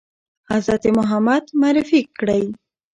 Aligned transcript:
حضرت 0.51 0.83
محمد 0.97 1.43
معرفي 1.59 2.01
کړی؟ 2.17 2.43